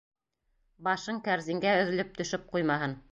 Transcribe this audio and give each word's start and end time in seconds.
Башың 0.87 1.21
кәрзингә 1.29 1.75
өҙөлөп 1.83 2.17
төшөп 2.23 2.49
ҡуймаһын. 2.57 2.97